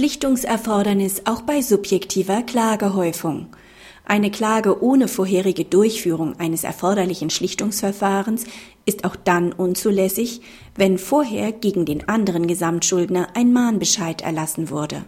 Schlichtungserfordernis 0.00 1.26
auch 1.26 1.42
bei 1.42 1.60
subjektiver 1.60 2.42
Klagehäufung. 2.42 3.48
Eine 4.06 4.30
Klage 4.30 4.82
ohne 4.82 5.08
vorherige 5.08 5.66
Durchführung 5.66 6.40
eines 6.40 6.64
erforderlichen 6.64 7.28
Schlichtungsverfahrens 7.28 8.44
ist 8.86 9.04
auch 9.04 9.14
dann 9.14 9.52
unzulässig, 9.52 10.40
wenn 10.74 10.96
vorher 10.96 11.52
gegen 11.52 11.84
den 11.84 12.08
anderen 12.08 12.46
Gesamtschuldner 12.46 13.28
ein 13.34 13.52
Mahnbescheid 13.52 14.22
erlassen 14.22 14.70
wurde. 14.70 15.04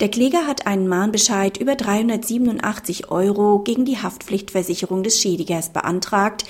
Der 0.00 0.08
Kläger 0.08 0.48
hat 0.48 0.66
einen 0.66 0.88
Mahnbescheid 0.88 1.56
über 1.56 1.76
387 1.76 3.12
Euro 3.12 3.60
gegen 3.60 3.84
die 3.84 3.98
Haftpflichtversicherung 3.98 5.04
des 5.04 5.22
Schädigers 5.22 5.72
beantragt, 5.72 6.42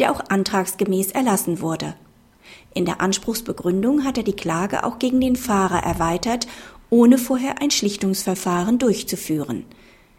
der 0.00 0.10
auch 0.10 0.20
antragsgemäß 0.30 1.12
erlassen 1.12 1.60
wurde. 1.60 1.94
In 2.74 2.84
der 2.84 3.00
Anspruchsbegründung 3.00 4.04
hat 4.04 4.16
er 4.16 4.24
die 4.24 4.36
Klage 4.36 4.84
auch 4.84 4.98
gegen 4.98 5.20
den 5.20 5.36
Fahrer 5.36 5.82
erweitert, 5.82 6.46
ohne 6.90 7.18
vorher 7.18 7.60
ein 7.60 7.70
Schlichtungsverfahren 7.70 8.78
durchzuführen. 8.78 9.64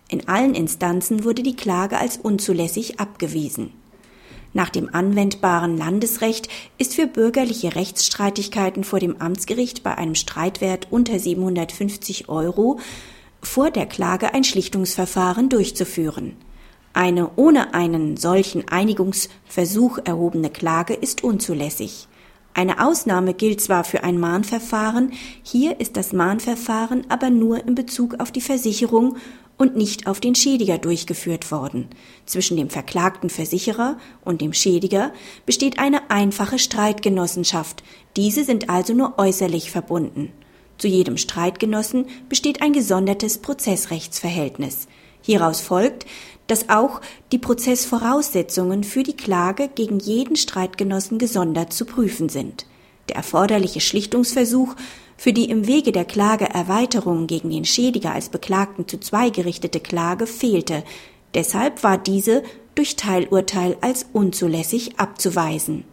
In 0.09 0.27
allen 0.27 0.53
Instanzen 0.53 1.23
wurde 1.23 1.43
die 1.43 1.55
Klage 1.55 1.97
als 1.97 2.17
unzulässig 2.17 2.99
abgewiesen. 2.99 3.71
Nach 4.53 4.69
dem 4.69 4.93
anwendbaren 4.93 5.77
Landesrecht 5.77 6.47
ist 6.77 6.93
für 6.93 7.07
bürgerliche 7.07 7.75
Rechtsstreitigkeiten 7.75 8.83
vor 8.83 8.99
dem 8.99 9.19
Amtsgericht 9.19 9.81
bei 9.81 9.97
einem 9.97 10.13
Streitwert 10.13 10.87
unter 10.91 11.17
750 11.17 12.29
Euro 12.29 12.79
vor 13.41 13.71
der 13.71 13.87
Klage 13.87 14.33
ein 14.33 14.43
Schlichtungsverfahren 14.43 15.49
durchzuführen. 15.49 16.37
Eine 16.93 17.31
ohne 17.35 17.73
einen 17.73 18.17
solchen 18.17 18.67
Einigungsversuch 18.67 19.97
erhobene 20.05 20.51
Klage 20.51 20.93
ist 20.93 21.23
unzulässig. 21.23 22.07
Eine 22.55 22.85
Ausnahme 22.85 23.33
gilt 23.33 23.61
zwar 23.61 23.83
für 23.83 24.03
ein 24.03 24.19
Mahnverfahren, 24.19 25.13
hier 25.41 25.79
ist 25.79 25.97
das 25.97 26.13
Mahnverfahren 26.13 27.05
aber 27.09 27.31
nur 27.31 27.65
in 27.65 27.73
Bezug 27.73 28.19
auf 28.19 28.31
die 28.31 28.41
Versicherung 28.41 29.17
und 29.57 29.75
nicht 29.75 30.07
auf 30.07 30.19
den 30.19 30.35
Schädiger 30.35 30.77
durchgeführt 30.77 31.51
worden. 31.51 31.87
Zwischen 32.25 32.57
dem 32.57 32.69
verklagten 32.69 33.29
Versicherer 33.29 33.97
und 34.23 34.41
dem 34.41 34.53
Schädiger 34.53 35.13
besteht 35.45 35.79
eine 35.79 36.11
einfache 36.11 36.59
Streitgenossenschaft. 36.59 37.83
Diese 38.15 38.43
sind 38.43 38.69
also 38.69 38.93
nur 38.93 39.17
äußerlich 39.17 39.71
verbunden. 39.71 40.31
Zu 40.77 40.87
jedem 40.87 41.17
Streitgenossen 41.17 42.05
besteht 42.29 42.61
ein 42.61 42.73
gesondertes 42.73 43.37
Prozessrechtsverhältnis. 43.39 44.87
Hieraus 45.23 45.61
folgt, 45.61 46.05
dass 46.47 46.69
auch 46.69 47.01
die 47.31 47.39
Prozessvoraussetzungen 47.39 48.83
für 48.83 49.01
die 49.01 49.17
Klage 49.17 49.69
gegen 49.73 49.99
jeden 49.99 50.35
Streitgenossen 50.35 51.17
gesondert 51.17 51.73
zu 51.73 51.85
prüfen 51.85 52.29
sind. 52.29 52.67
Der 53.09 53.15
erforderliche 53.15 53.81
Schlichtungsversuch 53.81 54.75
für 55.17 55.33
die 55.33 55.49
im 55.49 55.65
Wege 55.67 55.91
der 55.91 56.05
Klageerweiterung 56.05 57.27
gegen 57.27 57.49
den 57.49 57.65
Schädiger 57.65 58.13
als 58.13 58.29
Beklagten 58.29 58.87
zu 58.87 58.99
zwei 58.99 59.29
gerichtete 59.29 59.79
Klage 59.79 60.27
fehlte, 60.27 60.83
deshalb 61.33 61.83
war 61.83 61.97
diese 61.97 62.43
durch 62.75 62.95
Teilurteil 62.95 63.77
als 63.81 64.05
unzulässig 64.11 64.99
abzuweisen. 64.99 65.85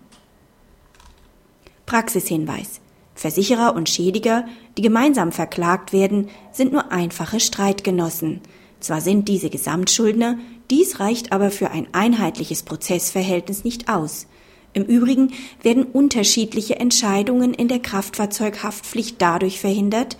Praxishinweis 1.86 2.80
Versicherer 3.14 3.74
und 3.74 3.90
Schädiger, 3.90 4.46
die 4.78 4.82
gemeinsam 4.82 5.30
verklagt 5.30 5.92
werden, 5.92 6.30
sind 6.52 6.72
nur 6.72 6.90
einfache 6.90 7.38
Streitgenossen. 7.38 8.40
Zwar 8.80 9.00
sind 9.00 9.28
diese 9.28 9.50
Gesamtschuldner, 9.50 10.38
dies 10.70 11.00
reicht 11.00 11.32
aber 11.32 11.50
für 11.50 11.70
ein 11.70 11.88
einheitliches 11.92 12.62
Prozessverhältnis 12.62 13.64
nicht 13.64 13.88
aus. 13.88 14.26
Im 14.72 14.84
Übrigen 14.84 15.32
werden 15.62 15.84
unterschiedliche 15.84 16.78
Entscheidungen 16.78 17.54
in 17.54 17.68
der 17.68 17.80
Kraftfahrzeughaftpflicht 17.80 19.20
dadurch 19.20 19.60
verhindert, 19.60 20.16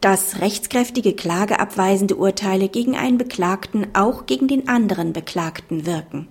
dass 0.00 0.40
rechtskräftige 0.40 1.14
klageabweisende 1.14 2.16
Urteile 2.16 2.68
gegen 2.68 2.96
einen 2.96 3.16
Beklagten 3.16 3.86
auch 3.94 4.26
gegen 4.26 4.48
den 4.48 4.68
anderen 4.68 5.12
Beklagten 5.14 5.86
wirken 5.86 6.28